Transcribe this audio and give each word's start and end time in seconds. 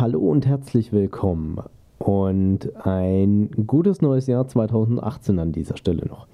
Hallo 0.00 0.20
und 0.20 0.46
herzlich 0.46 0.92
willkommen 0.94 1.58
und 1.98 2.74
ein 2.86 3.50
gutes 3.66 4.00
neues 4.00 4.28
Jahr 4.28 4.48
2018 4.48 5.38
an 5.38 5.52
dieser 5.52 5.76
Stelle 5.76 6.06
noch. 6.06 6.26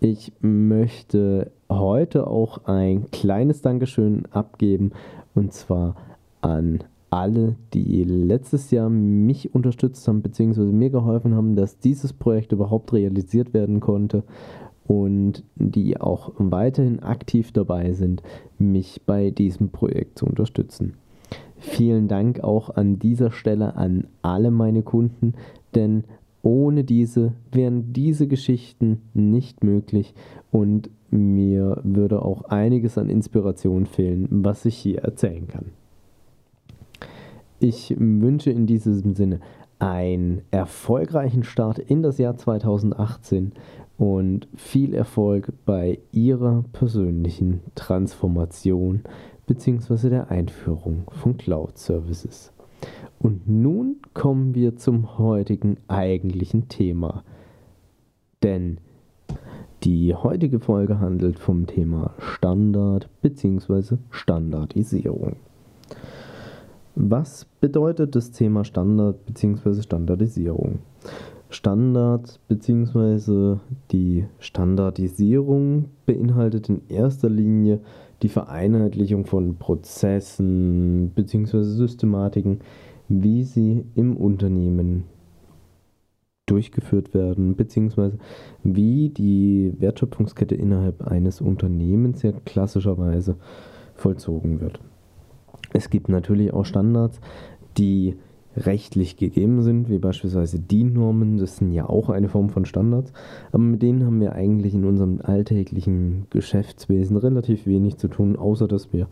Ich 0.00 0.32
möchte 0.40 1.52
heute 1.70 2.26
auch 2.26 2.64
ein 2.64 3.08
kleines 3.12 3.62
Dankeschön 3.62 4.26
abgeben 4.32 4.90
und 5.36 5.52
zwar 5.52 5.94
an 6.40 6.82
alle, 7.08 7.54
die 7.72 8.02
letztes 8.02 8.72
Jahr 8.72 8.88
mich 8.90 9.54
unterstützt 9.54 10.08
haben 10.08 10.22
bzw. 10.22 10.62
mir 10.62 10.90
geholfen 10.90 11.36
haben, 11.36 11.54
dass 11.54 11.78
dieses 11.78 12.12
Projekt 12.12 12.50
überhaupt 12.50 12.92
realisiert 12.92 13.54
werden 13.54 13.78
konnte 13.78 14.24
und 14.88 15.44
die 15.54 16.00
auch 16.00 16.32
weiterhin 16.36 16.98
aktiv 16.98 17.52
dabei 17.52 17.92
sind, 17.92 18.24
mich 18.58 19.02
bei 19.06 19.30
diesem 19.30 19.68
Projekt 19.68 20.18
zu 20.18 20.26
unterstützen. 20.26 20.94
Vielen 21.62 22.08
Dank 22.08 22.40
auch 22.40 22.70
an 22.70 22.98
dieser 22.98 23.30
Stelle 23.30 23.76
an 23.76 24.08
alle 24.20 24.50
meine 24.50 24.82
Kunden, 24.82 25.34
denn 25.76 26.02
ohne 26.42 26.82
diese 26.82 27.34
wären 27.52 27.92
diese 27.92 28.26
Geschichten 28.26 29.02
nicht 29.14 29.62
möglich 29.62 30.12
und 30.50 30.90
mir 31.10 31.80
würde 31.84 32.22
auch 32.22 32.42
einiges 32.46 32.98
an 32.98 33.08
Inspiration 33.08 33.86
fehlen, 33.86 34.26
was 34.28 34.64
ich 34.64 34.76
hier 34.76 35.02
erzählen 35.02 35.46
kann. 35.46 35.66
Ich 37.60 37.94
wünsche 37.96 38.50
in 38.50 38.66
diesem 38.66 39.14
Sinne 39.14 39.38
einen 39.78 40.42
erfolgreichen 40.50 41.44
Start 41.44 41.78
in 41.78 42.02
das 42.02 42.18
Jahr 42.18 42.36
2018 42.36 43.52
und 43.98 44.48
viel 44.56 44.94
Erfolg 44.94 45.52
bei 45.64 46.00
Ihrer 46.10 46.64
persönlichen 46.72 47.60
Transformation 47.76 49.02
bzw. 49.46 50.08
der 50.08 50.30
Einführung 50.30 51.10
von 51.10 51.36
Cloud 51.36 51.78
Services. 51.78 52.52
Und 53.18 53.48
nun 53.48 53.96
kommen 54.14 54.54
wir 54.54 54.76
zum 54.76 55.18
heutigen 55.18 55.76
eigentlichen 55.88 56.68
Thema. 56.68 57.22
Denn 58.42 58.78
die 59.84 60.14
heutige 60.14 60.60
Folge 60.60 61.00
handelt 61.00 61.38
vom 61.38 61.66
Thema 61.66 62.14
Standard 62.18 63.08
bzw. 63.20 63.96
Standardisierung. 64.10 65.36
Was 66.94 67.46
bedeutet 67.60 68.14
das 68.14 68.32
Thema 68.32 68.64
Standard 68.64 69.24
bzw. 69.26 69.82
Standardisierung? 69.82 70.80
Standard 71.48 72.40
bzw. 72.48 73.56
die 73.90 74.26
Standardisierung 74.38 75.86
beinhaltet 76.06 76.68
in 76.68 76.82
erster 76.88 77.28
Linie 77.28 77.80
die 78.22 78.28
Vereinheitlichung 78.28 79.26
von 79.26 79.56
Prozessen 79.56 81.10
bzw. 81.14 81.62
Systematiken, 81.62 82.60
wie 83.08 83.44
sie 83.44 83.84
im 83.94 84.16
Unternehmen 84.16 85.04
durchgeführt 86.46 87.14
werden, 87.14 87.56
beziehungsweise 87.56 88.18
wie 88.62 89.10
die 89.10 89.74
Wertschöpfungskette 89.78 90.54
innerhalb 90.54 91.02
eines 91.02 91.40
Unternehmens 91.40 92.22
ja 92.22 92.32
klassischerweise 92.44 93.36
vollzogen 93.94 94.60
wird. 94.60 94.80
Es 95.72 95.90
gibt 95.90 96.08
natürlich 96.08 96.52
auch 96.52 96.64
Standards, 96.64 97.20
die 97.78 98.16
rechtlich 98.56 99.16
gegeben 99.16 99.62
sind, 99.62 99.88
wie 99.88 99.98
beispielsweise 99.98 100.58
DIN-Normen, 100.58 101.38
das 101.38 101.56
sind 101.56 101.72
ja 101.72 101.88
auch 101.88 102.10
eine 102.10 102.28
Form 102.28 102.50
von 102.50 102.64
Standards, 102.64 103.12
aber 103.50 103.62
mit 103.62 103.82
denen 103.82 104.04
haben 104.04 104.20
wir 104.20 104.32
eigentlich 104.32 104.74
in 104.74 104.84
unserem 104.84 105.20
alltäglichen 105.22 106.26
Geschäftswesen 106.30 107.16
relativ 107.16 107.66
wenig 107.66 107.96
zu 107.96 108.08
tun, 108.08 108.36
außer 108.36 108.68
dass 108.68 108.92
wir 108.92 109.08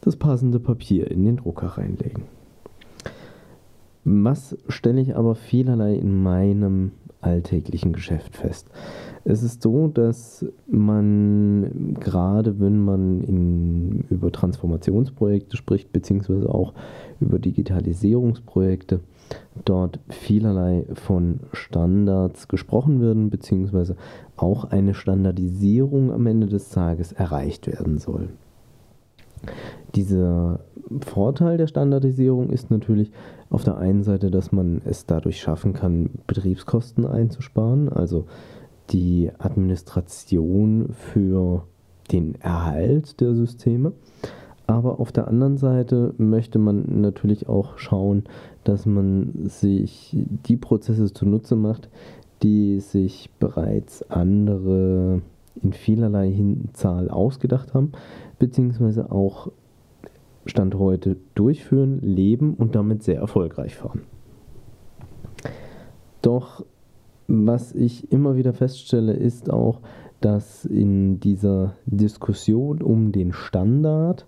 das 0.00 0.16
passende 0.16 0.60
Papier 0.60 1.10
in 1.10 1.24
den 1.24 1.36
Drucker 1.36 1.78
reinlegen. 1.78 2.24
Was 4.04 4.56
stelle 4.68 5.00
ich 5.00 5.16
aber 5.16 5.36
vielerlei 5.36 5.94
in 5.94 6.22
meinem 6.22 6.92
alltäglichen 7.20 7.92
Geschäft 7.92 8.36
fest? 8.36 8.68
Es 9.24 9.44
ist 9.44 9.62
so, 9.62 9.86
dass 9.86 10.44
man 10.66 11.94
gerade 12.00 12.58
wenn 12.58 12.80
man 12.80 13.22
in, 13.22 14.04
über 14.10 14.32
Transformationsprojekte 14.32 15.56
spricht, 15.56 15.92
beziehungsweise 15.92 16.52
auch 16.52 16.74
über 17.20 17.38
Digitalisierungsprojekte, 17.38 19.00
dort 19.64 20.00
vielerlei 20.08 20.84
von 20.94 21.40
Standards 21.52 22.48
gesprochen 22.48 23.00
werden, 23.00 23.30
beziehungsweise 23.30 23.96
auch 24.36 24.64
eine 24.64 24.94
Standardisierung 24.94 26.10
am 26.12 26.26
Ende 26.26 26.48
des 26.48 26.70
Tages 26.70 27.12
erreicht 27.12 27.68
werden 27.68 27.98
soll. 27.98 28.30
Dieser 29.94 30.60
Vorteil 31.00 31.58
der 31.58 31.66
Standardisierung 31.66 32.50
ist 32.50 32.70
natürlich 32.70 33.10
auf 33.50 33.64
der 33.64 33.76
einen 33.76 34.02
Seite, 34.02 34.30
dass 34.30 34.52
man 34.52 34.80
es 34.84 35.06
dadurch 35.06 35.40
schaffen 35.40 35.74
kann, 35.74 36.10
Betriebskosten 36.26 37.06
einzusparen, 37.06 37.90
also 37.90 38.24
die 38.90 39.30
Administration 39.38 40.88
für 40.92 41.64
den 42.10 42.34
Erhalt 42.40 43.20
der 43.20 43.34
Systeme. 43.34 43.92
Aber 44.66 45.00
auf 45.00 45.12
der 45.12 45.28
anderen 45.28 45.58
Seite 45.58 46.14
möchte 46.16 46.58
man 46.58 47.00
natürlich 47.02 47.48
auch 47.48 47.78
schauen, 47.78 48.24
dass 48.64 48.86
man 48.86 49.32
sich 49.48 50.16
die 50.46 50.56
Prozesse 50.56 51.12
zunutze 51.12 51.56
macht, 51.56 51.90
die 52.42 52.80
sich 52.80 53.30
bereits 53.38 54.08
andere 54.10 55.20
in 55.60 55.72
vielerlei 55.72 56.32
Zahl 56.72 57.10
ausgedacht 57.10 57.74
haben, 57.74 57.92
beziehungsweise 58.38 59.12
auch 59.12 59.50
Stand 60.46 60.74
heute 60.74 61.16
durchführen, 61.34 62.00
leben 62.00 62.54
und 62.54 62.74
damit 62.74 63.02
sehr 63.02 63.18
erfolgreich 63.18 63.76
fahren. 63.76 64.02
Doch 66.20 66.64
was 67.28 67.72
ich 67.72 68.12
immer 68.12 68.36
wieder 68.36 68.52
feststelle, 68.52 69.12
ist 69.12 69.50
auch, 69.50 69.80
dass 70.20 70.64
in 70.64 71.20
dieser 71.20 71.74
Diskussion 71.86 72.82
um 72.82 73.12
den 73.12 73.32
Standard, 73.32 74.26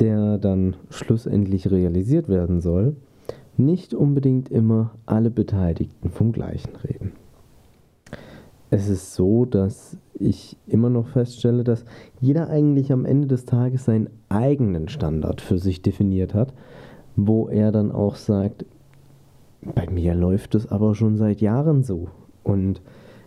der 0.00 0.38
dann 0.38 0.76
schlussendlich 0.90 1.70
realisiert 1.70 2.28
werden 2.28 2.60
soll, 2.60 2.96
nicht 3.56 3.94
unbedingt 3.94 4.50
immer 4.50 4.94
alle 5.06 5.30
Beteiligten 5.30 6.10
vom 6.10 6.32
gleichen 6.32 6.76
reden. 6.76 7.12
Es 8.70 8.88
ist 8.88 9.14
so, 9.14 9.46
dass 9.46 9.96
ich 10.14 10.56
immer 10.66 10.90
noch 10.90 11.08
feststelle, 11.08 11.64
dass 11.64 11.84
jeder 12.20 12.50
eigentlich 12.50 12.92
am 12.92 13.06
Ende 13.06 13.26
des 13.26 13.46
Tages 13.46 13.84
seinen 13.84 14.10
eigenen 14.28 14.88
Standard 14.88 15.40
für 15.40 15.58
sich 15.58 15.80
definiert 15.80 16.34
hat, 16.34 16.52
wo 17.16 17.48
er 17.48 17.72
dann 17.72 17.90
auch 17.92 18.16
sagt, 18.16 18.66
bei 19.62 19.88
mir 19.88 20.14
läuft 20.14 20.54
es 20.54 20.70
aber 20.70 20.94
schon 20.94 21.16
seit 21.16 21.40
Jahren 21.40 21.82
so. 21.82 22.08
Und 22.44 22.82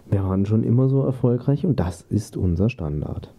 wir 0.09 0.24
waren 0.24 0.46
schon 0.46 0.63
immer 0.63 0.90
so 0.90 1.03
erfolgreich 1.03 1.66
und 1.66 1.80
das 1.80 2.01
ist 2.01 2.38
unser 2.38 2.69
Standard. 2.69 3.34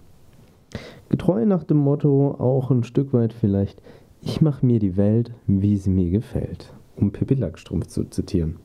Getreu 1.09 1.45
nach 1.47 1.65
dem 1.65 1.77
Motto 1.77 2.35
auch 2.39 2.71
ein 2.71 2.85
Stück 2.85 3.13
weit 3.13 3.33
vielleicht, 3.33 3.81
ich 4.23 4.41
mache 4.41 4.65
mir 4.65 4.79
die 4.79 4.97
Welt, 4.97 5.33
wie 5.47 5.77
sie 5.77 5.91
mir 5.91 6.11
gefällt, 6.11 6.73
um 6.97 7.13
Pippi 7.13 7.35
Lackstrumpf 7.35 7.89
zu 7.89 8.05
zitieren. 8.05 8.57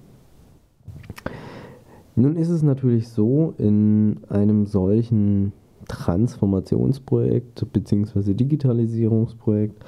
Nun 2.17 2.35
ist 2.35 2.49
es 2.49 2.63
natürlich 2.63 3.07
so, 3.07 3.53
in 3.57 4.19
einem 4.27 4.65
solchen 4.65 5.53
Transformationsprojekt 5.87 7.71
bzw. 7.71 8.33
Digitalisierungsprojekt 8.33 9.81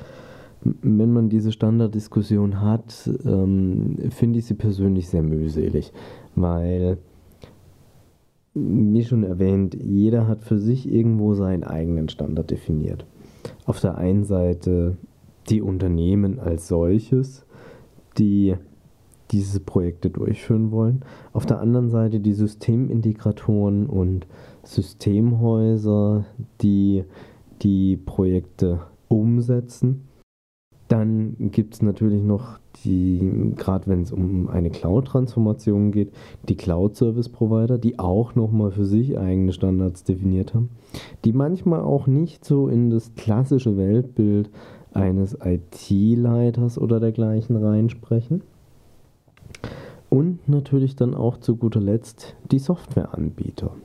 wenn 0.61 1.11
man 1.11 1.29
diese 1.29 1.51
Standarddiskussion 1.51 2.61
hat, 2.61 3.09
ähm, 3.25 3.97
finde 4.09 4.39
ich 4.39 4.45
sie 4.45 4.55
persönlich 4.55 5.07
sehr 5.07 5.23
mühselig, 5.23 5.93
weil, 6.35 6.97
wie 8.53 9.03
schon 9.03 9.23
erwähnt, 9.23 9.75
jeder 9.75 10.27
hat 10.27 10.43
für 10.43 10.59
sich 10.59 10.91
irgendwo 10.91 11.33
seinen 11.33 11.63
eigenen 11.63 12.09
Standard 12.09 12.51
definiert. 12.51 13.05
Auf 13.65 13.79
der 13.79 13.97
einen 13.97 14.25
Seite 14.25 14.97
die 15.49 15.61
Unternehmen 15.61 16.39
als 16.39 16.67
solches, 16.67 17.45
die 18.17 18.55
diese 19.31 19.59
Projekte 19.59 20.09
durchführen 20.09 20.71
wollen. 20.71 21.03
Auf 21.33 21.45
der 21.45 21.59
anderen 21.59 21.89
Seite 21.89 22.19
die 22.19 22.33
Systemintegratoren 22.33 23.85
und 23.85 24.27
Systemhäuser, 24.63 26.25
die 26.61 27.03
die 27.61 27.97
Projekte 27.97 28.79
umsetzen 29.07 30.07
Dann 30.87 31.35
gibt 31.51 31.75
es 31.75 31.81
natürlich 31.83 32.23
noch 32.23 32.57
die, 32.83 33.53
gerade 33.55 33.87
wenn 33.87 34.01
es 34.01 34.11
um 34.11 34.49
eine 34.49 34.71
Cloud-Transformation 34.71 35.91
geht, 35.91 36.11
die 36.47 36.55
Cloud-Service-Provider, 36.55 37.77
die 37.77 37.99
auch 37.99 38.33
nochmal 38.33 38.71
für 38.71 38.85
sich 38.85 39.17
eigene 39.17 39.53
Standards 39.53 40.03
definiert 40.03 40.55
haben, 40.55 40.69
die 41.25 41.33
manchmal 41.33 41.81
auch 41.81 42.07
nicht 42.07 42.43
so 42.43 42.67
in 42.67 42.89
das 42.89 43.13
klassische 43.13 43.77
Weltbild 43.77 44.49
eines 44.91 45.37
IT-Leiters 45.43 46.79
oder 46.79 46.99
dergleichen 46.99 47.55
reinsprechen. 47.55 48.41
Und 50.09 50.47
natürlich 50.47 50.95
dann 50.95 51.13
auch 51.13 51.37
zu 51.37 51.55
guter 51.55 51.81
Letzt 51.81 52.35
die 52.51 52.59
Softwareanbieter. 52.59 53.75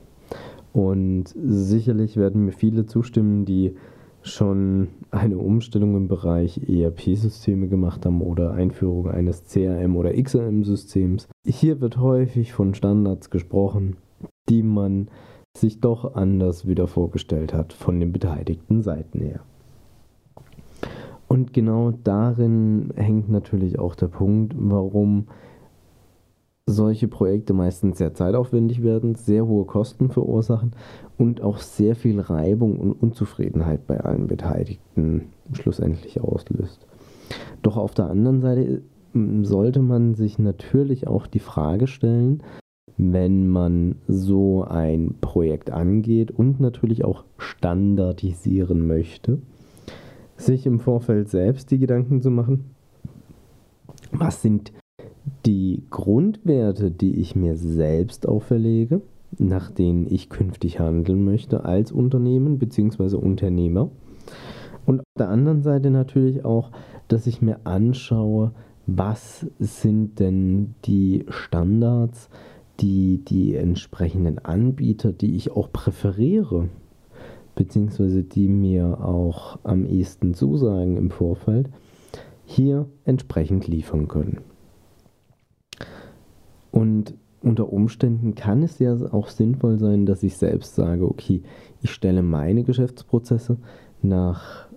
Und 0.73 1.25
sicherlich 1.35 2.17
werden 2.17 2.45
mir 2.45 2.51
viele 2.51 2.85
zustimmen, 2.85 3.45
die 3.45 3.75
schon 4.23 4.87
eine 5.11 5.37
Umstellung 5.37 5.95
im 5.95 6.07
Bereich 6.07 6.59
ERP-Systeme 6.67 7.67
gemacht 7.67 8.05
haben 8.05 8.21
oder 8.21 8.53
Einführung 8.53 9.07
eines 9.07 9.45
CRM- 9.45 9.95
oder 9.95 10.13
XRM-Systems. 10.13 11.27
Hier 11.45 11.79
wird 11.79 11.97
häufig 11.97 12.53
von 12.53 12.73
Standards 12.73 13.29
gesprochen, 13.29 13.97
die 14.49 14.63
man 14.63 15.09
sich 15.55 15.79
doch 15.79 16.15
anders 16.15 16.67
wieder 16.67 16.87
vorgestellt 16.87 17.53
hat 17.53 17.71
von 17.71 17.99
den 17.99 18.11
beteiligten 18.11 18.81
Seiten 18.81 19.21
her. 19.21 19.41
Und 21.27 21.53
genau 21.53 21.91
darin 21.91 22.91
hängt 22.95 23.29
natürlich 23.29 23.79
auch 23.79 23.95
der 23.95 24.07
Punkt, 24.07 24.53
warum 24.57 25.27
solche 26.67 27.07
Projekte 27.07 27.53
meistens 27.53 27.99
sehr 27.99 28.13
zeitaufwendig 28.13 28.81
werden, 28.81 29.15
sehr 29.15 29.45
hohe 29.45 29.65
Kosten 29.65 30.09
verursachen 30.09 30.71
und 31.17 31.41
auch 31.41 31.59
sehr 31.59 31.95
viel 31.95 32.19
Reibung 32.19 32.79
und 32.79 32.93
Unzufriedenheit 32.93 33.85
bei 33.85 33.99
allen 33.99 34.27
Beteiligten 34.27 35.29
schlussendlich 35.53 36.19
auslöst. 36.21 36.87
Doch 37.61 37.77
auf 37.77 37.93
der 37.93 38.09
anderen 38.09 38.41
Seite 38.41 38.81
hm, 39.13 39.45
sollte 39.45 39.81
man 39.81 40.15
sich 40.15 40.39
natürlich 40.39 41.07
auch 41.07 41.27
die 41.27 41.39
Frage 41.39 41.87
stellen, 41.87 42.41
wenn 42.97 43.47
man 43.47 43.95
so 44.07 44.63
ein 44.63 45.15
Projekt 45.21 45.69
angeht 45.69 46.31
und 46.31 46.59
natürlich 46.59 47.03
auch 47.03 47.25
standardisieren 47.37 48.87
möchte, 48.87 49.39
sich 50.37 50.65
im 50.65 50.79
Vorfeld 50.79 51.29
selbst 51.29 51.69
die 51.71 51.79
Gedanken 51.79 52.21
zu 52.21 52.31
machen, 52.31 52.71
was 54.11 54.41
sind 54.41 54.71
die 55.45 55.83
Grundwerte, 55.89 56.91
die 56.91 57.19
ich 57.19 57.35
mir 57.35 57.55
selbst 57.55 58.27
auferlege, 58.27 59.01
nach 59.37 59.69
denen 59.69 60.07
ich 60.09 60.29
künftig 60.29 60.79
handeln 60.79 61.23
möchte 61.23 61.65
als 61.65 61.91
Unternehmen 61.91 62.57
bzw. 62.57 63.15
Unternehmer. 63.17 63.89
Und 64.85 64.99
auf 64.99 65.05
der 65.17 65.29
anderen 65.29 65.61
Seite 65.61 65.89
natürlich 65.91 66.45
auch, 66.45 66.71
dass 67.07 67.27
ich 67.27 67.41
mir 67.41 67.59
anschaue, 67.65 68.51
was 68.87 69.47
sind 69.59 70.19
denn 70.19 70.75
die 70.85 71.25
Standards, 71.29 72.29
die 72.79 73.23
die 73.23 73.55
entsprechenden 73.55 74.39
Anbieter, 74.39 75.11
die 75.11 75.35
ich 75.35 75.51
auch 75.51 75.71
präferiere, 75.71 76.69
beziehungsweise 77.55 78.23
die 78.23 78.47
mir 78.47 79.03
auch 79.03 79.59
am 79.63 79.85
ehesten 79.85 80.33
zusagen 80.33 80.97
im 80.97 81.09
Vorfeld, 81.09 81.69
hier 82.45 82.87
entsprechend 83.05 83.67
liefern 83.67 84.07
können. 84.07 84.39
Und 86.75 87.13
unter 87.41 87.71
Umständen 87.71 88.35
kann 88.35 88.61
es 88.61 88.79
ja 88.79 88.97
auch 89.13 89.29
sinnvoll 89.29 89.79
sein, 89.79 90.05
dass 90.05 90.23
ich 90.23 90.35
selbst 90.35 90.75
sage, 90.75 91.07
okay, 91.07 91.41
ich 91.81 91.91
stelle 91.91 92.21
meine 92.21 92.65
Geschäftsprozesse 92.65 93.55
nach, 94.01 94.67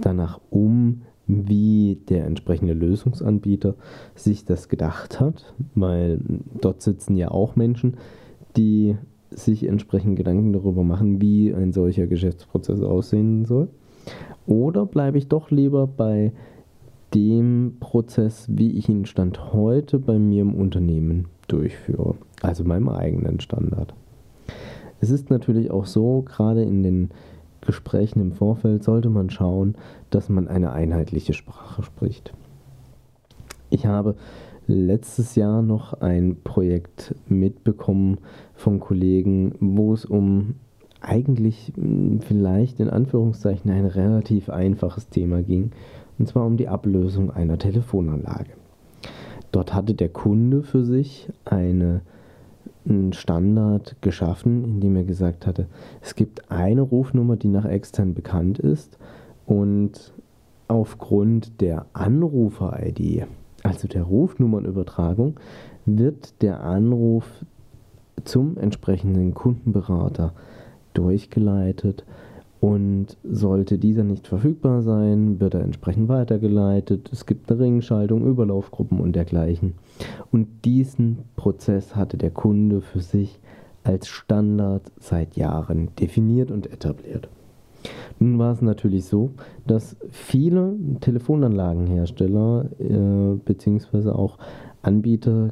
danach 0.00 0.40
um, 0.48 1.02
wie 1.26 1.98
der 2.08 2.24
entsprechende 2.24 2.72
Lösungsanbieter 2.72 3.74
sich 4.14 4.46
das 4.46 4.70
gedacht 4.70 5.20
hat, 5.20 5.52
weil 5.74 6.18
dort 6.62 6.80
sitzen 6.80 7.14
ja 7.14 7.30
auch 7.30 7.56
Menschen, 7.56 7.98
die 8.56 8.96
sich 9.30 9.64
entsprechend 9.66 10.16
Gedanken 10.16 10.54
darüber 10.54 10.82
machen, 10.82 11.20
wie 11.20 11.52
ein 11.52 11.74
solcher 11.74 12.06
Geschäftsprozess 12.06 12.80
aussehen 12.80 13.44
soll. 13.44 13.68
Oder 14.46 14.86
bleibe 14.86 15.18
ich 15.18 15.28
doch 15.28 15.50
lieber 15.50 15.86
bei 15.86 16.32
dem 17.14 17.76
Prozess, 17.80 18.46
wie 18.48 18.78
ich 18.78 18.88
ihn 18.88 19.06
Stand 19.06 19.52
heute 19.52 19.98
bei 19.98 20.18
mir 20.18 20.42
im 20.42 20.54
Unternehmen 20.54 21.26
durchführe, 21.46 22.16
also 22.42 22.64
meinem 22.64 22.88
eigenen 22.88 23.40
Standard. 23.40 23.94
Es 25.00 25.10
ist 25.10 25.30
natürlich 25.30 25.70
auch 25.70 25.86
so, 25.86 26.22
gerade 26.22 26.62
in 26.62 26.82
den 26.82 27.10
Gesprächen 27.60 28.20
im 28.20 28.32
Vorfeld 28.32 28.84
sollte 28.84 29.10
man 29.10 29.30
schauen, 29.30 29.76
dass 30.10 30.28
man 30.28 30.48
eine 30.48 30.72
einheitliche 30.72 31.34
Sprache 31.34 31.82
spricht. 31.82 32.32
Ich 33.70 33.86
habe 33.86 34.14
letztes 34.66 35.34
Jahr 35.34 35.62
noch 35.62 35.94
ein 35.94 36.36
Projekt 36.42 37.14
mitbekommen 37.28 38.18
von 38.54 38.80
Kollegen, 38.80 39.54
wo 39.60 39.94
es 39.94 40.04
um 40.04 40.54
eigentlich 41.00 41.72
hm, 41.74 42.20
vielleicht 42.20 42.80
in 42.80 42.90
Anführungszeichen 42.90 43.70
ein 43.70 43.86
relativ 43.86 44.50
einfaches 44.50 45.08
Thema 45.08 45.42
ging 45.42 45.70
und 46.18 46.28
zwar 46.28 46.46
um 46.46 46.56
die 46.56 46.68
Ablösung 46.68 47.30
einer 47.30 47.58
Telefonanlage. 47.58 48.50
Dort 49.52 49.74
hatte 49.74 49.94
der 49.94 50.08
Kunde 50.08 50.62
für 50.62 50.84
sich 50.84 51.28
eine, 51.44 52.02
einen 52.86 53.12
Standard 53.12 53.96
geschaffen, 54.00 54.64
indem 54.64 54.96
er 54.96 55.04
gesagt 55.04 55.46
hatte, 55.46 55.66
es 56.02 56.14
gibt 56.14 56.50
eine 56.50 56.82
Rufnummer, 56.82 57.36
die 57.36 57.48
nach 57.48 57.64
extern 57.64 58.14
bekannt 58.14 58.58
ist 58.58 58.98
und 59.46 60.12
aufgrund 60.68 61.60
der 61.60 61.86
Anrufer-ID, 61.94 63.26
also 63.62 63.88
der 63.88 64.02
Rufnummernübertragung, 64.02 65.40
wird 65.86 66.42
der 66.42 66.62
Anruf 66.62 67.24
zum 68.24 68.58
entsprechenden 68.58 69.32
Kundenberater 69.32 70.34
durchgeleitet 70.92 72.04
und 72.60 73.16
sollte 73.22 73.78
dieser 73.78 74.04
nicht 74.04 74.26
verfügbar 74.26 74.82
sein, 74.82 75.40
wird 75.40 75.54
er 75.54 75.62
entsprechend 75.62 76.08
weitergeleitet. 76.08 77.10
Es 77.12 77.24
gibt 77.24 77.50
eine 77.50 77.60
Ringschaltung, 77.60 78.26
Überlaufgruppen 78.26 79.00
und 79.00 79.14
dergleichen. 79.14 79.74
Und 80.32 80.48
diesen 80.64 81.18
Prozess 81.36 81.94
hatte 81.94 82.16
der 82.16 82.30
Kunde 82.30 82.80
für 82.80 83.00
sich 83.00 83.38
als 83.84 84.08
Standard 84.08 84.82
seit 84.98 85.36
Jahren 85.36 85.90
definiert 85.98 86.50
und 86.50 86.70
etabliert. 86.70 87.28
Nun 88.18 88.38
war 88.38 88.52
es 88.52 88.60
natürlich 88.60 89.04
so, 89.04 89.30
dass 89.66 89.96
viele 90.10 90.74
Telefonanlagenhersteller 91.00 92.66
äh, 92.80 93.36
bzw. 93.44 94.10
auch 94.10 94.38
Anbieter 94.82 95.50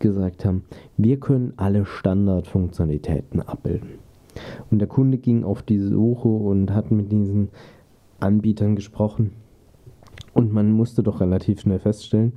gesagt 0.00 0.44
haben, 0.44 0.64
wir 0.96 1.20
können 1.20 1.52
alle 1.56 1.86
Standardfunktionalitäten 1.86 3.42
abbilden. 3.42 4.09
Und 4.70 4.78
der 4.78 4.88
Kunde 4.88 5.18
ging 5.18 5.44
auf 5.44 5.62
die 5.62 5.78
Suche 5.78 6.28
und 6.28 6.72
hat 6.72 6.90
mit 6.90 7.10
diesen 7.10 7.48
Anbietern 8.20 8.76
gesprochen. 8.76 9.32
Und 10.32 10.52
man 10.52 10.70
musste 10.70 11.02
doch 11.02 11.20
relativ 11.20 11.60
schnell 11.60 11.80
feststellen, 11.80 12.32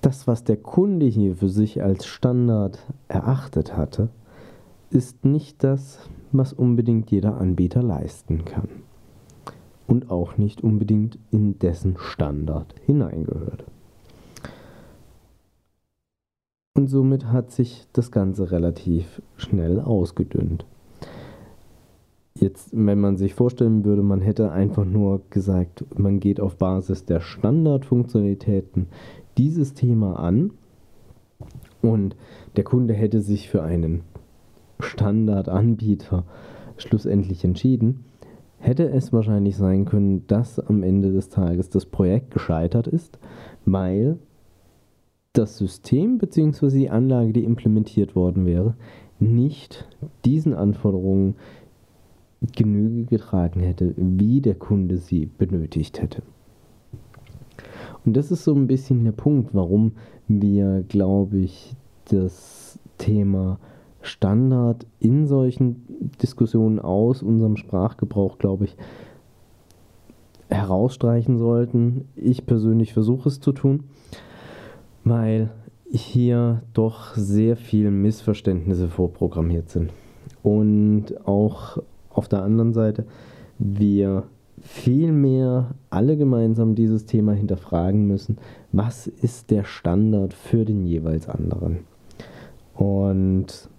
das, 0.00 0.26
was 0.26 0.44
der 0.44 0.56
Kunde 0.56 1.06
hier 1.06 1.36
für 1.36 1.48
sich 1.48 1.82
als 1.82 2.06
Standard 2.06 2.78
erachtet 3.08 3.76
hatte, 3.76 4.08
ist 4.90 5.24
nicht 5.24 5.62
das, 5.62 5.98
was 6.32 6.52
unbedingt 6.52 7.10
jeder 7.10 7.38
Anbieter 7.38 7.82
leisten 7.82 8.44
kann. 8.44 8.68
Und 9.86 10.10
auch 10.10 10.36
nicht 10.38 10.62
unbedingt 10.62 11.18
in 11.30 11.58
dessen 11.58 11.96
Standard 11.98 12.74
hineingehört. 12.86 13.64
Und 16.74 16.86
somit 16.86 17.26
hat 17.26 17.50
sich 17.50 17.86
das 17.92 18.10
Ganze 18.10 18.52
relativ 18.52 19.20
schnell 19.36 19.80
ausgedünnt. 19.80 20.64
Jetzt, 22.40 22.70
wenn 22.72 22.98
man 22.98 23.18
sich 23.18 23.34
vorstellen 23.34 23.84
würde, 23.84 24.02
man 24.02 24.22
hätte 24.22 24.50
einfach 24.50 24.86
nur 24.86 25.20
gesagt, 25.28 25.84
man 25.98 26.20
geht 26.20 26.40
auf 26.40 26.56
Basis 26.56 27.04
der 27.04 27.20
Standardfunktionalitäten 27.20 28.86
dieses 29.36 29.74
Thema 29.74 30.18
an 30.18 30.52
und 31.82 32.16
der 32.56 32.64
Kunde 32.64 32.94
hätte 32.94 33.20
sich 33.20 33.50
für 33.50 33.62
einen 33.62 34.04
Standardanbieter 34.78 36.24
schlussendlich 36.78 37.44
entschieden, 37.44 38.06
hätte 38.58 38.88
es 38.88 39.12
wahrscheinlich 39.12 39.58
sein 39.58 39.84
können, 39.84 40.26
dass 40.26 40.58
am 40.58 40.82
Ende 40.82 41.12
des 41.12 41.28
Tages 41.28 41.68
das 41.68 41.84
Projekt 41.84 42.30
gescheitert 42.30 42.86
ist, 42.86 43.18
weil 43.66 44.18
das 45.34 45.58
System 45.58 46.16
bzw. 46.16 46.70
die 46.70 46.90
Anlage, 46.90 47.34
die 47.34 47.44
implementiert 47.44 48.16
worden 48.16 48.46
wäre, 48.46 48.76
nicht 49.18 49.86
diesen 50.24 50.54
Anforderungen 50.54 51.34
Genüge 52.40 53.04
getragen 53.04 53.60
hätte, 53.60 53.94
wie 53.96 54.40
der 54.40 54.54
Kunde 54.54 54.96
sie 54.96 55.26
benötigt 55.26 56.00
hätte. 56.00 56.22
Und 58.04 58.16
das 58.16 58.30
ist 58.30 58.44
so 58.44 58.54
ein 58.54 58.66
bisschen 58.66 59.04
der 59.04 59.12
Punkt, 59.12 59.54
warum 59.54 59.92
wir, 60.26 60.82
glaube 60.88 61.38
ich, 61.38 61.74
das 62.06 62.78
Thema 62.98 63.58
Standard 64.02 64.86
in 64.98 65.26
solchen 65.26 65.84
Diskussionen 66.22 66.78
aus 66.78 67.22
unserem 67.22 67.56
Sprachgebrauch, 67.56 68.38
glaube 68.38 68.64
ich, 68.64 68.76
herausstreichen 70.48 71.38
sollten. 71.38 72.08
Ich 72.16 72.46
persönlich 72.46 72.92
versuche 72.94 73.28
es 73.28 73.40
zu 73.40 73.52
tun, 73.52 73.84
weil 75.04 75.50
hier 75.90 76.62
doch 76.72 77.14
sehr 77.16 77.56
viele 77.56 77.90
Missverständnisse 77.90 78.88
vorprogrammiert 78.88 79.68
sind. 79.68 79.92
Und 80.42 81.26
auch 81.26 81.78
auf 82.20 82.28
der 82.28 82.42
anderen 82.42 82.74
Seite, 82.74 83.06
wir 83.58 84.24
vielmehr 84.60 85.70
alle 85.88 86.18
gemeinsam 86.18 86.74
dieses 86.74 87.06
Thema 87.06 87.32
hinterfragen 87.32 88.06
müssen, 88.06 88.36
was 88.72 89.06
ist 89.06 89.50
der 89.50 89.64
Standard 89.64 90.34
für 90.34 90.66
den 90.66 90.84
jeweils 90.84 91.30
anderen. 91.30 91.78
Und 92.74 93.70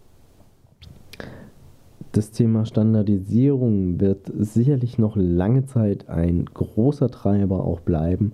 das 2.14 2.32
Thema 2.32 2.66
Standardisierung 2.66 4.00
wird 4.00 4.32
sicherlich 4.36 4.98
noch 4.98 5.16
lange 5.16 5.68
Zeit 5.68 6.10
ein 6.10 6.46
großer 6.46 7.10
Treiber 7.12 7.64
auch 7.64 7.82
bleiben 7.82 8.34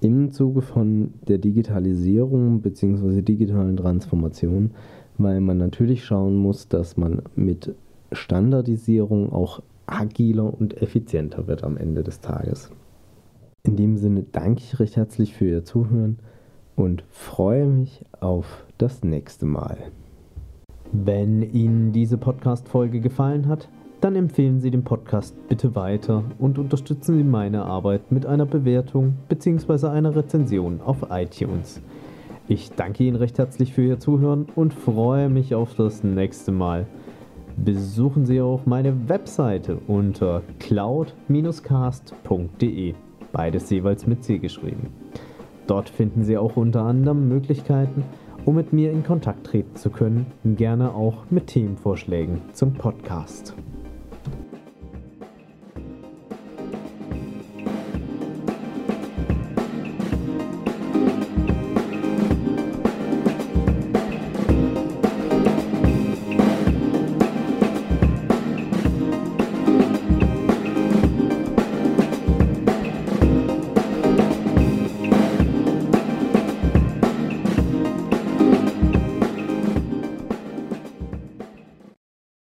im 0.00 0.30
Zuge 0.30 0.62
von 0.62 1.12
der 1.28 1.36
Digitalisierung 1.36 2.62
bzw. 2.62 3.20
digitalen 3.20 3.76
Transformation, 3.76 4.70
weil 5.18 5.42
man 5.42 5.58
natürlich 5.58 6.06
schauen 6.06 6.36
muss, 6.36 6.68
dass 6.68 6.96
man 6.96 7.20
mit 7.36 7.74
Standardisierung 8.14 9.32
auch 9.32 9.62
agiler 9.86 10.52
und 10.58 10.80
effizienter 10.80 11.46
wird 11.46 11.64
am 11.64 11.76
Ende 11.76 12.02
des 12.02 12.20
Tages. 12.20 12.70
In 13.64 13.76
dem 13.76 13.96
Sinne 13.96 14.24
danke 14.32 14.60
ich 14.60 14.80
recht 14.80 14.96
herzlich 14.96 15.34
für 15.34 15.46
Ihr 15.46 15.64
Zuhören 15.64 16.18
und 16.74 17.04
freue 17.10 17.66
mich 17.66 18.04
auf 18.20 18.64
das 18.78 19.04
nächste 19.04 19.46
Mal. 19.46 19.78
Wenn 20.90 21.42
Ihnen 21.42 21.92
diese 21.92 22.18
Podcast-Folge 22.18 23.00
gefallen 23.00 23.46
hat, 23.46 23.68
dann 24.00 24.16
empfehlen 24.16 24.60
Sie 24.60 24.70
den 24.70 24.82
Podcast 24.82 25.36
bitte 25.48 25.76
weiter 25.76 26.24
und 26.38 26.58
unterstützen 26.58 27.16
Sie 27.16 27.24
meine 27.24 27.64
Arbeit 27.64 28.10
mit 28.10 28.26
einer 28.26 28.46
Bewertung 28.46 29.14
bzw. 29.28 29.86
einer 29.86 30.16
Rezension 30.16 30.80
auf 30.80 31.06
iTunes. 31.10 31.80
Ich 32.48 32.72
danke 32.72 33.04
Ihnen 33.04 33.16
recht 33.16 33.38
herzlich 33.38 33.72
für 33.72 33.84
Ihr 33.84 34.00
Zuhören 34.00 34.46
und 34.56 34.74
freue 34.74 35.28
mich 35.28 35.54
auf 35.54 35.74
das 35.74 36.02
nächste 36.02 36.50
Mal. 36.50 36.86
Besuchen 37.56 38.26
Sie 38.26 38.40
auch 38.40 38.66
meine 38.66 39.08
Webseite 39.08 39.78
unter 39.86 40.42
cloud-cast.de, 40.58 42.94
beides 43.32 43.70
jeweils 43.70 44.06
mit 44.06 44.24
C 44.24 44.38
geschrieben. 44.38 44.88
Dort 45.66 45.88
finden 45.88 46.24
Sie 46.24 46.36
auch 46.36 46.56
unter 46.56 46.82
anderem 46.82 47.28
Möglichkeiten, 47.28 48.04
um 48.44 48.56
mit 48.56 48.72
mir 48.72 48.90
in 48.90 49.04
Kontakt 49.04 49.46
treten 49.46 49.76
zu 49.76 49.90
können, 49.90 50.26
gerne 50.44 50.92
auch 50.94 51.30
mit 51.30 51.46
Themenvorschlägen 51.48 52.40
zum 52.52 52.74
Podcast. 52.74 53.54